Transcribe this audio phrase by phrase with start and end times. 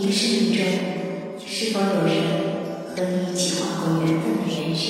[0.00, 0.62] 你的生命中
[1.44, 2.14] 是否有人
[2.94, 4.86] 和你一起划过缘分的圆圈，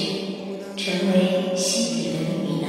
[0.77, 2.69] 成为心底的秘密呢？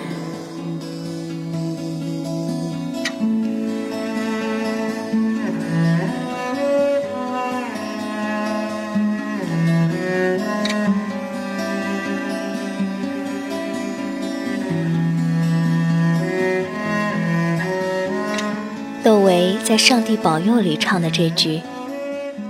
[19.03, 21.59] 窦唯在《上帝保佑》里唱的这句：“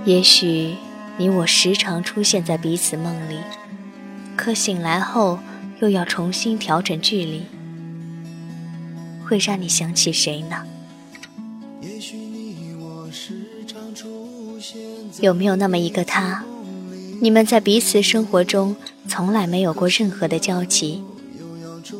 [0.04, 0.74] 也许
[1.18, 3.36] 你我时常出现在彼此梦里，
[4.36, 5.38] 可醒来后
[5.80, 7.42] 又要重新调整距离，
[9.26, 10.64] 会让你想起谁呢？
[15.20, 16.44] 有没有那么一个他，
[17.20, 18.74] 你们在彼此生活中
[19.06, 21.02] 从来没有过任何的交集？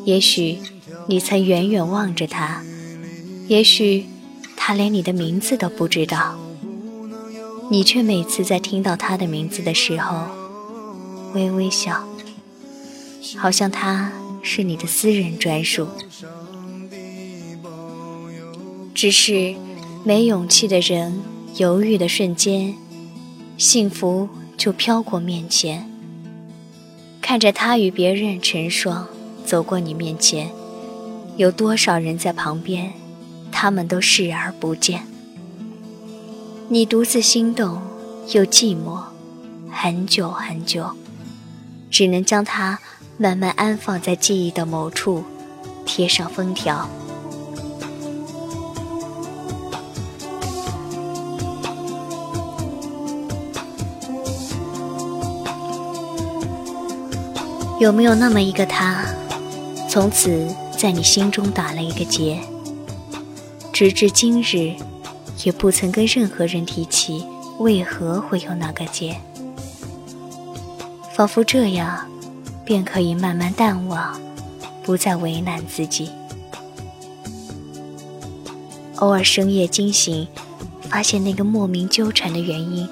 [0.05, 0.59] 也许
[1.07, 2.63] 你曾远远望着他，
[3.47, 4.05] 也许……”
[4.63, 6.37] 他连你的名字都不知道，
[7.71, 10.25] 你却每次在听到他的名字的时候
[11.33, 12.05] 微微笑，
[13.37, 14.11] 好像他
[14.43, 15.87] 是你的私人专属。
[18.93, 19.55] 只是
[20.03, 21.21] 没勇气的人，
[21.55, 22.75] 犹豫的瞬间，
[23.57, 24.27] 幸福
[24.57, 25.89] 就飘过面前。
[27.21, 29.07] 看着他与别人成双
[29.45, 30.51] 走过你面前，
[31.37, 32.91] 有多少人在旁边？
[33.49, 35.05] 他们都视而不见，
[36.73, 37.81] 你独自心动
[38.29, 39.01] 又寂寞，
[39.69, 40.89] 很久很久，
[41.89, 42.79] 只能将它
[43.17, 45.21] 慢慢安放在记忆的某处，
[45.85, 46.87] 贴上封条。
[57.81, 59.03] 有没有那么一个他，
[59.89, 62.39] 从此在你心中打了一个结？
[63.73, 64.73] 直至今日，
[65.43, 67.25] 也不曾跟任何人提起
[67.59, 69.15] 为何会有那个结，
[71.13, 72.07] 仿佛这样，
[72.65, 74.19] 便可以慢慢淡忘，
[74.83, 76.09] 不再为难自己。
[78.97, 80.27] 偶尔深夜惊醒，
[80.89, 82.87] 发现那个莫名纠缠的原因，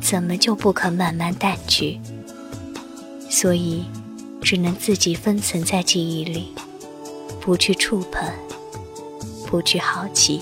[0.00, 1.98] 怎么就不肯慢慢淡去？
[3.30, 3.84] 所以，
[4.42, 6.52] 只能自己封存在记忆里，
[7.40, 8.28] 不去触碰。
[9.46, 10.40] 不去好奇。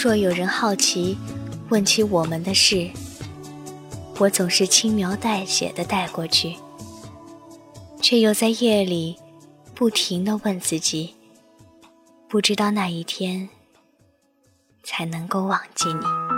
[0.00, 1.18] 若有人好奇，
[1.70, 2.88] 问起我们的事，
[4.20, 6.54] 我总是轻描淡写的带过去，
[8.00, 9.16] 却又在夜里
[9.74, 11.16] 不停的问自己：
[12.28, 13.48] 不知道哪一天
[14.84, 16.37] 才能够忘记你。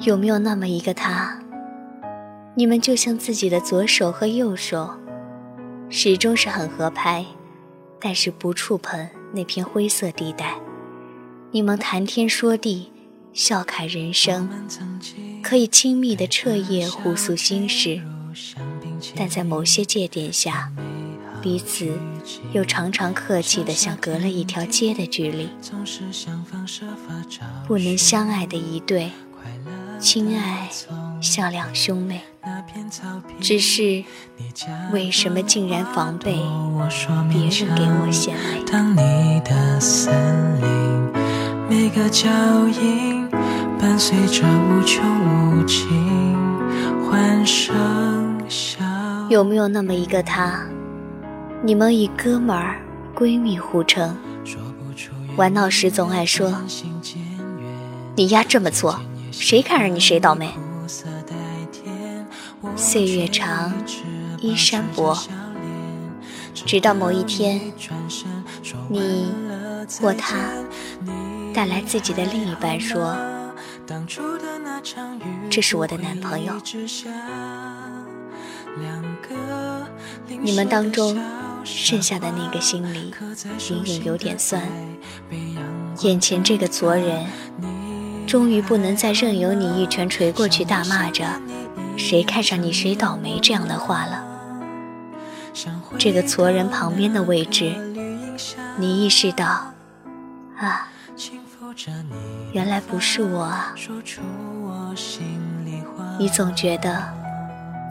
[0.00, 1.40] 有没有那么一个他？
[2.54, 4.90] 你们就像自己的左手和右手，
[5.90, 7.26] 始终是很合拍，
[8.00, 10.54] 但是不触碰那片灰色地带。
[11.50, 12.92] 你们谈天说地，
[13.32, 14.48] 笑侃人生，
[15.42, 18.00] 可以亲密的彻夜互诉心事，
[19.16, 20.72] 但在某些界点下，
[21.42, 21.90] 彼此
[22.52, 25.48] 又常常客气的像隔了一条街的距离，
[27.66, 29.10] 不能相爱的一对。
[30.00, 30.68] 亲爱，
[31.20, 32.20] 像两兄妹，
[33.40, 34.04] 只是
[34.92, 36.34] 为什么竟然防备
[37.28, 38.62] 别人给我献媚？
[38.70, 40.14] 当你的森
[40.60, 41.10] 林，
[41.68, 42.28] 每个脚
[42.80, 43.28] 印
[43.80, 45.02] 伴随着无穷
[45.58, 45.88] 无尽
[47.04, 48.78] 欢声笑。
[49.28, 50.62] 有没有那么一个他？
[51.64, 52.80] 你们以哥们儿、
[53.16, 54.16] 闺蜜互称，
[55.36, 56.54] 玩闹时总爱说
[58.14, 59.00] ：“你丫这么做。”
[59.40, 60.52] 谁看上你谁倒霉。
[62.76, 63.72] 岁月长，
[64.40, 65.16] 衣衫薄，
[66.52, 67.72] 直到某一天，
[68.88, 69.32] 你
[70.00, 70.36] 或他
[71.54, 73.16] 带来自己的另一半，说
[75.48, 76.52] ：“这是我的男朋友。”
[80.42, 81.16] 你们当中
[81.64, 83.14] 剩下的那个心里
[83.70, 84.62] 隐隐有点酸，
[86.02, 87.24] 眼前这个昨人。
[88.28, 91.24] 终于不能再任由你一拳捶过去，大骂着
[91.96, 94.22] “谁看上你谁倒霉”这样的话了。
[95.98, 97.74] 这个矬人旁边的位置，
[98.76, 99.72] 你意识到，
[100.58, 100.90] 啊，
[102.52, 103.74] 原来不是我啊。
[106.18, 107.10] 你总觉得，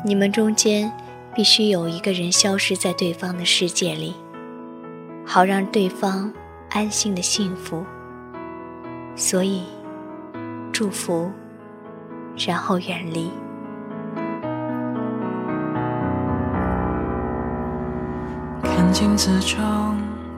[0.06, 0.92] 你们中间
[1.34, 4.14] 必须有一个人消失在对方的世界里，
[5.26, 6.32] 好让对方
[6.70, 7.84] 安心的幸福。
[9.16, 9.64] 所以，
[10.78, 11.32] 祝福，
[12.38, 13.32] 然后远离。
[18.62, 19.58] 看镜子中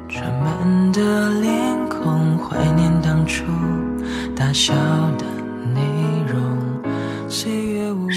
[0.07, 3.44] 装满的脸孔，怀念当初
[4.33, 4.74] 大笑
[5.18, 5.25] 的
[5.74, 5.81] 内
[6.25, 6.39] 容。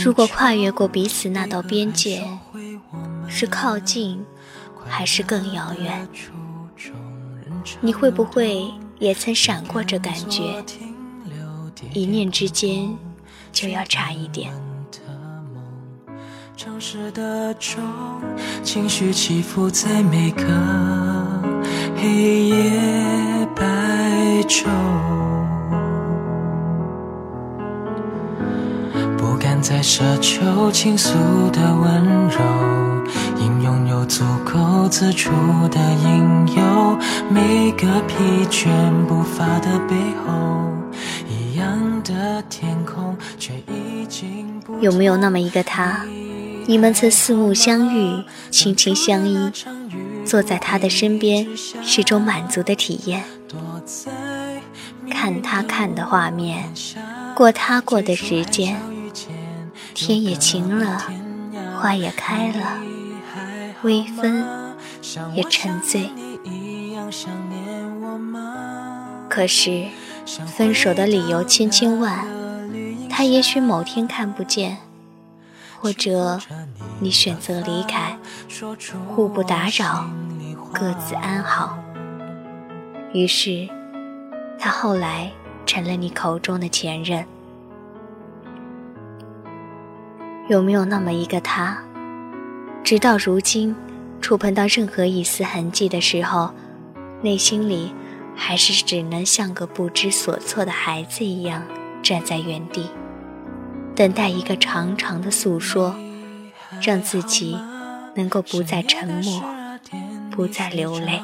[0.04, 2.22] 如果跨越过彼此那道边界，
[3.26, 4.24] 是靠近，
[4.86, 6.06] 还是更遥远？
[7.80, 10.64] 你会不会也曾闪过这感觉？
[11.93, 12.96] 一念之间，
[13.52, 14.52] 就要差一点。
[18.62, 20.44] 情绪起伏在每个
[21.96, 22.70] 黑夜
[23.55, 23.62] 白
[24.49, 24.67] 昼。
[29.17, 31.12] 不敢再奢求倾诉
[31.50, 32.38] 的温柔，
[33.38, 35.31] 因拥有足够自处
[35.69, 36.96] 的引诱，
[37.29, 38.69] 每个疲倦
[39.06, 40.71] 步伐的背后，
[42.02, 44.78] 的天空却已经不。
[44.81, 46.04] 有没有那么一个他，
[46.66, 49.50] 你们曾四目相遇，轻轻相依，
[50.25, 53.25] 坐在他的身边是种满足的体验，
[55.10, 56.72] 看他看的画面，
[57.34, 58.81] 过他过的时间。
[59.94, 61.02] 天也晴了，
[61.78, 62.81] 花也开了，
[63.82, 64.43] 微风
[65.34, 66.08] 也沉醉。
[69.28, 69.88] 可是，
[70.46, 72.26] 分手的理由千千万，
[73.08, 74.78] 他也许某天看不见，
[75.80, 76.40] 或者
[77.00, 78.16] 你选择离开，
[79.08, 80.08] 互不打扰，
[80.72, 81.78] 各自安好。
[83.12, 83.69] 于是，
[84.58, 85.30] 他后来
[85.66, 87.24] 成了你口中的前任。
[90.48, 91.78] 有没有那么一个他，
[92.82, 93.74] 直到如今，
[94.20, 96.50] 触碰到任何一丝痕迹的时候，
[97.22, 97.92] 内心里
[98.37, 101.62] 还是只能像个不知所措的孩子一样
[102.02, 102.90] 站在原地，
[103.94, 105.94] 等待一个长长的诉说，
[106.81, 107.56] 让自己
[108.14, 109.43] 能够不再沉默，
[110.31, 111.23] 不再流泪，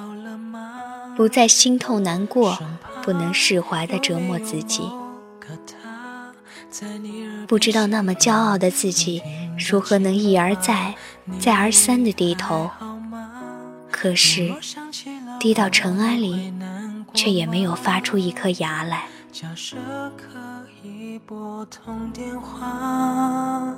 [1.16, 2.58] 不再心痛难过，
[3.02, 4.82] 不能释怀的折磨自己。
[7.46, 9.22] 不知道那么骄傲的自己，
[9.58, 10.94] 如何能一而再、
[11.40, 12.70] 再而三的低头？
[13.90, 14.54] 可是，
[15.40, 16.52] 低到尘埃里，
[17.18, 19.08] 却也没有发出一颗芽来。
[19.32, 19.76] 假设
[20.16, 20.38] 可
[20.84, 23.74] 以拨通电话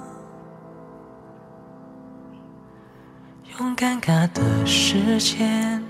[3.59, 5.83] 用尴尬的时间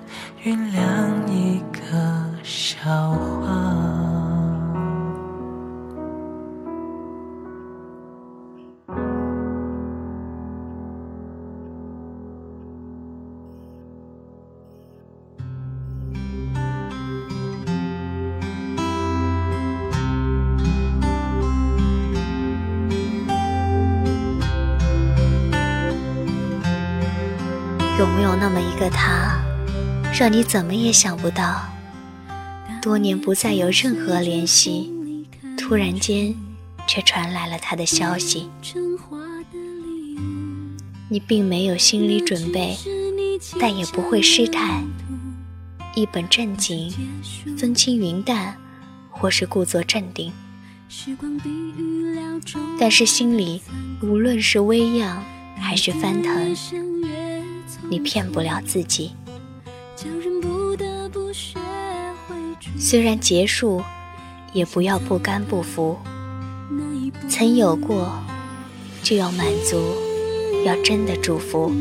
[0.44, 3.59] 酝酿一个笑话。
[28.00, 29.38] 有没有那么一个他，
[30.18, 31.68] 让你怎么也想不到？
[32.80, 34.90] 多年不再有任何联系，
[35.58, 36.34] 突然间
[36.86, 38.48] 却传来了他的消息。
[41.10, 42.74] 你并没有心理准备，
[43.60, 44.82] 但也不会失态，
[45.94, 46.90] 一本正经，
[47.58, 48.56] 风轻云淡，
[49.10, 50.32] 或是故作镇定。
[52.78, 53.60] 但是心里
[54.02, 55.22] 无论是微漾
[55.58, 56.56] 还是翻腾。
[57.90, 59.16] 你骗不了自己。
[62.78, 63.82] 虽然结束，
[64.52, 65.98] 也不要不甘不服。
[67.28, 68.12] 曾有过，
[69.02, 69.76] 就要满足，
[70.64, 71.72] 要真的祝福。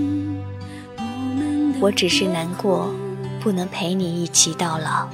[1.80, 2.92] 我只是难过，
[3.40, 5.08] 不能陪你一起到老，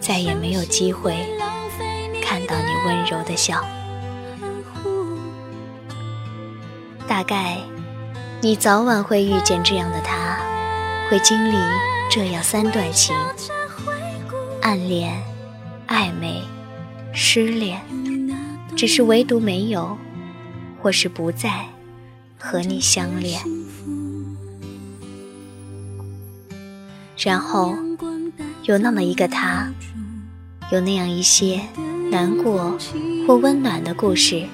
[0.00, 1.14] 再也没有机会
[2.22, 3.62] 看到你温柔的笑。
[7.06, 7.58] 大概。
[8.46, 10.38] 你早晚会遇见这样的他，
[11.10, 11.56] 会经历
[12.08, 13.12] 这样三段情：
[14.62, 15.20] 暗恋、
[15.88, 16.40] 暧昧、
[17.12, 17.80] 失恋，
[18.76, 19.98] 只是唯独没有，
[20.80, 21.66] 或是不再
[22.38, 23.42] 和你相恋。
[27.18, 27.74] 然后
[28.62, 29.68] 有那么一个他，
[30.70, 31.62] 有那样一些
[32.12, 32.78] 难过
[33.26, 34.46] 或温暖的故事，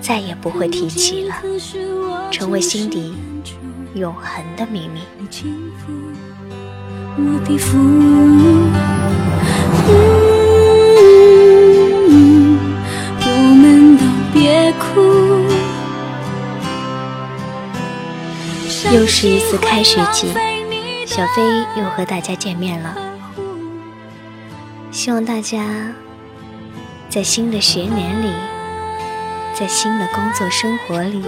[0.00, 1.36] 再也不会提起了。
[2.30, 3.14] 成为心底
[3.94, 5.00] 永恒的秘密。
[7.18, 7.78] 我的父
[13.20, 15.00] 我们都别哭。
[18.94, 20.28] 又是一次开学季，
[21.06, 21.42] 小飞
[21.76, 22.96] 又和大家见面了。
[24.90, 25.92] 希望大家
[27.08, 28.30] 在新的学年里，
[29.58, 31.24] 在新的工作生活里，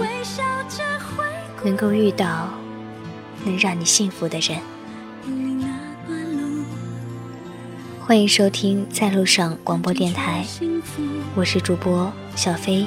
[1.63, 2.47] 能够遇到
[3.43, 4.59] 能让你幸福的人。
[7.99, 10.45] 欢迎收听在路上广播电台，
[11.33, 12.85] 我是主播小飞。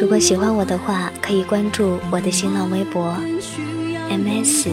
[0.00, 3.16] 如果喜欢我的话，可以关注我的新浪微博
[4.10, 4.66] ms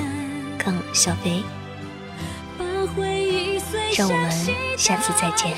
[0.58, 1.44] 杠小飞。
[3.96, 4.32] 让我们
[4.76, 5.56] 下次再见。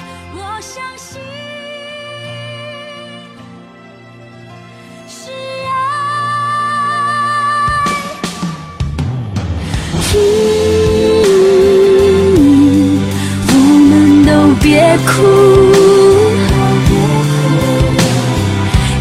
[10.14, 10.18] 嗯，
[13.48, 13.54] 我
[13.90, 13.92] 们
[14.26, 14.30] 都
[14.62, 14.70] 别
[15.06, 15.10] 哭，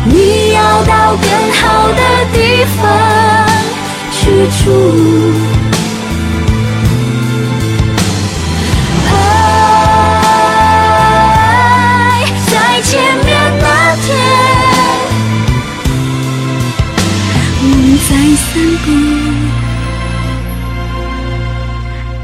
[0.05, 0.15] 你
[0.55, 2.01] 要到更好的
[2.33, 2.39] 地
[2.77, 2.79] 方
[4.13, 4.19] 去
[4.65, 4.67] 住。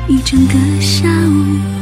[0.09, 1.76] 一整个下午。